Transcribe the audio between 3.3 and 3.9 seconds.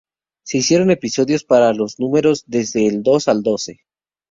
doce.